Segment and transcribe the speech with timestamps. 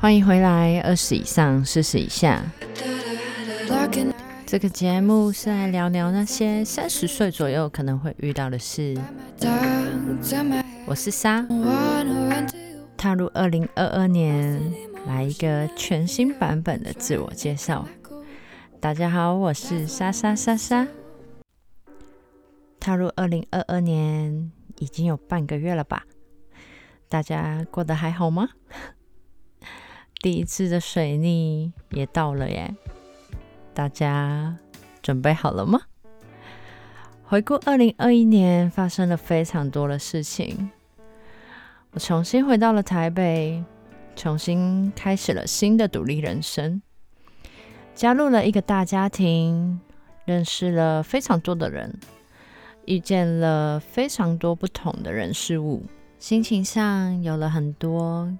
[0.00, 2.42] 欢迎回来，二十以上，四十以下。
[4.46, 8.98] 这个节目是来聊聊那些三十岁左右可能会遇到的事。
[10.86, 11.46] 我是莎，
[12.96, 14.58] 踏入二零二二年，
[15.06, 17.86] 来一个全新版本的自我介绍。
[18.80, 20.88] 大家好，我是莎莎莎莎。
[22.80, 26.04] 踏入二零二二年已经有半个月了吧？
[27.10, 28.48] 大家过得还好吗？
[30.22, 32.74] 第一次的水逆也到了耶，
[33.72, 34.58] 大家
[35.00, 35.80] 准备好了吗？
[37.24, 40.70] 回顾二零二一年，发生了非常多的事情。
[41.92, 43.64] 我重新回到了台北，
[44.14, 46.82] 重新开始了新的独立人生，
[47.94, 49.80] 加入了一个大家庭，
[50.26, 51.98] 认识了非常多的人。
[52.84, 55.82] 遇见了非常多不同的人事物，
[56.18, 58.30] 心情上有了很多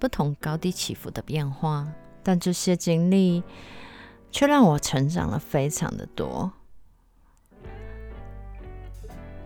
[0.00, 1.86] 不同高低起伏的变化，
[2.24, 3.44] 但这些经历
[4.32, 6.50] 却让我成长了非常的多。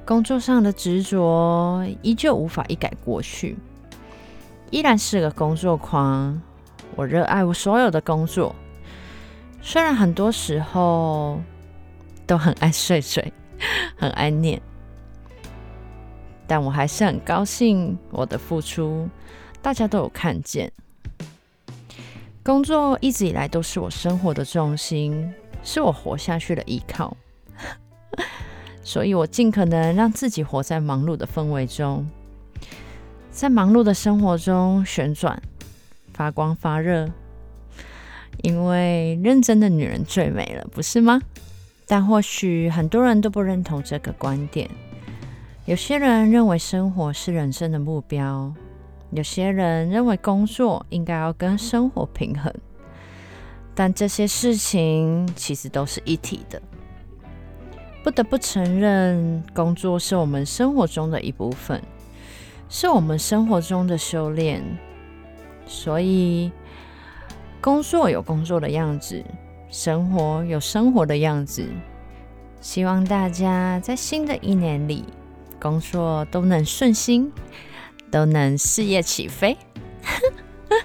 [0.06, 3.58] 工作上的执着依旧无法一改过去，
[4.70, 6.40] 依然是个工作狂。
[6.96, 8.54] 我热爱我所有的工作，
[9.60, 11.38] 虽然很多时候
[12.26, 13.30] 都很爱睡睡。
[13.96, 14.60] 很爱念，
[16.46, 19.08] 但我还是很高兴我的付出，
[19.64, 20.70] 大家都有看见。
[22.42, 27.16] 工作一直以来都是我生活的重心，是我活下去的依靠，
[28.84, 32.06] 所以我尽可能让自己活在忙碌的氛围中，
[33.30, 35.42] 在忙碌的生活中旋转、
[36.12, 37.08] 发光发热，
[38.42, 41.22] 因为认真的女人最美了，不是吗？
[41.86, 44.68] 但或许很多人都不认同这个观点。
[45.64, 48.52] 有些人认为生活是人生的目标，
[49.14, 52.52] 有些人认为工作应该要跟生活平衡。
[53.74, 56.60] 但这些事情其实都是一体的。
[58.02, 61.82] 不得不承认，工作是我们生活中的一部分，
[62.68, 64.62] 是我们生活中的修炼。
[65.66, 66.52] 所以，
[67.60, 69.24] 工作有工作的样子。
[69.70, 71.66] 生活有生活的样子，
[72.60, 75.04] 希望大家在新的一年里
[75.60, 77.32] 工作都能顺心，
[78.14, 79.56] 都能事业起飞。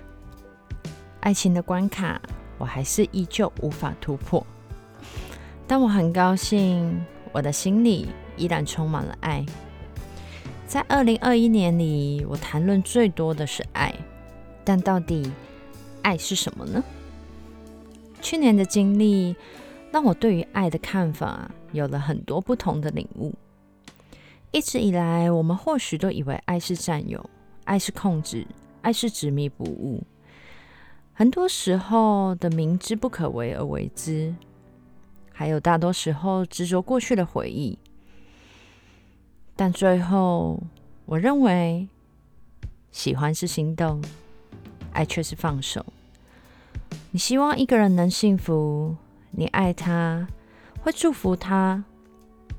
[1.21, 2.19] 爱情的关卡，
[2.57, 4.43] 我还是依旧无法突破，
[5.67, 9.45] 但我很高兴，我的心里依然充满了爱。
[10.65, 13.93] 在二零二一年里，我谈论最多的是爱，
[14.63, 15.31] 但到底
[16.01, 16.83] 爱是什么呢？
[18.23, 19.35] 去年的经历
[19.91, 23.35] 让我对于爱的看法有了很多不同的领悟。
[24.51, 27.29] 一直以来，我们或许都以为爱是占有，
[27.65, 28.47] 爱是控制，
[28.81, 30.03] 爱是执迷不悟。
[31.13, 34.33] 很多时候的明知不可为而为之，
[35.31, 37.77] 还有大多时候执着过去的回忆。
[39.55, 40.63] 但最后，
[41.05, 41.87] 我认为，
[42.91, 44.01] 喜欢是心动，
[44.93, 45.85] 爱却是放手。
[47.11, 48.95] 你希望一个人能幸福，
[49.31, 50.27] 你爱他，
[50.81, 51.83] 会祝福他，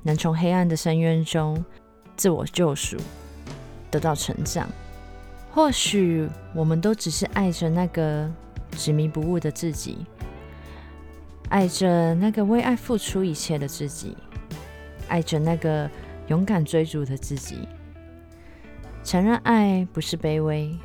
[0.03, 1.65] 能从黑暗的深渊中
[2.21, 2.97] 自我救赎，
[3.89, 4.69] 得到成长。
[5.49, 8.31] 或许我们都只是爱着那个
[8.73, 10.05] 执迷不悟的自己，
[11.49, 14.15] 爱着那个为爱付出一切的自己，
[15.07, 15.89] 爱着那个
[16.27, 17.67] 勇敢追逐的自己。
[19.03, 20.77] 承认爱不是卑微，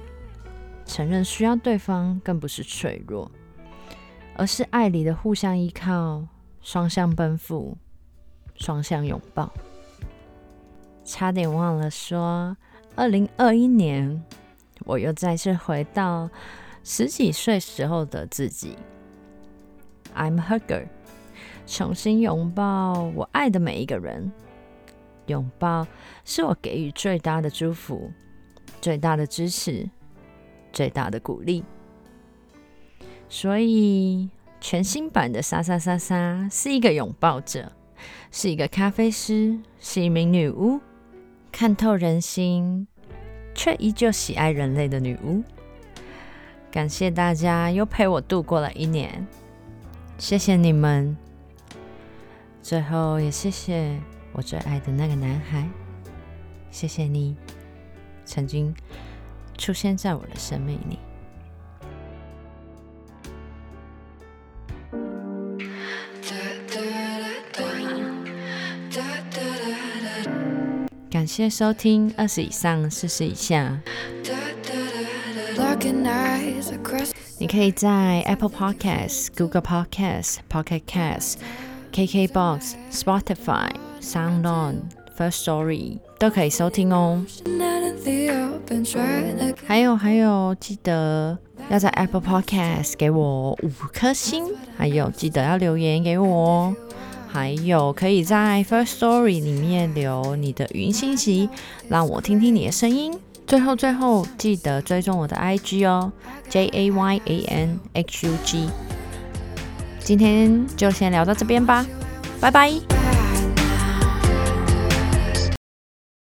[0.87, 3.31] 承认需要对方更不是脆弱。
[4.39, 6.27] 而是爱里的互相依靠，
[6.63, 7.77] 双向奔赴，
[8.55, 9.53] 双向拥抱。
[11.07, 12.57] 差点忘了说，
[12.97, 14.25] 二零二一年，
[14.81, 16.29] 我又再次回到
[16.83, 18.77] 十几岁时候的自己。
[20.17, 20.89] I'm hugger，
[21.65, 24.33] 重新拥抱我爱的每一个人。
[25.27, 25.87] 拥抱
[26.25, 28.11] 是我给予最大的祝福，
[28.81, 29.89] 最大的支持，
[30.73, 31.65] 最大的鼓励。
[33.29, 34.29] 所以，
[34.61, 37.71] 全新版的莎莎莎莎是一个拥抱者，
[38.33, 40.81] 是一个咖啡师，是一名女巫，
[41.59, 42.87] 看透人心，
[43.55, 45.43] 却依旧喜爱人类的女巫。
[46.71, 49.27] 感谢大家又陪我度过了一年，
[50.19, 51.17] 谢谢你们。
[52.63, 53.99] 最后也谢谢
[54.33, 55.67] 我最爱的那个男孩，
[56.71, 57.35] 谢谢你
[58.27, 58.75] 曾经
[59.57, 60.99] 出现在我的生命里。
[71.37, 73.79] 谢收听二十以上四十以下。
[77.37, 81.35] 你可以在 Apple Podcasts、Google Podcasts、Pocket Casts、
[81.93, 83.69] KKBox、Spotify、
[84.01, 84.77] SoundOn、
[85.19, 87.23] First Story 都可以收听哦。
[89.67, 91.37] 还有还有，记得
[91.69, 94.47] 要在 Apple Podcast 给我五颗星，
[94.79, 96.77] 还有记得要留言给我哦。
[97.37, 101.51] 还有可以在 First Story 里面留你的语音信息，
[101.87, 103.13] 让我听听你的声音。
[103.47, 106.11] 最后最后，记得追踪我的 IG 哦
[106.49, 108.71] ，J A Y A N H U G。
[110.01, 111.85] 今天就先聊到这边吧，
[112.41, 112.96] 拜拜。